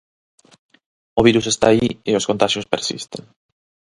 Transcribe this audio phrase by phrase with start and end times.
[1.19, 3.21] O virus está aí e os contaxios persisten.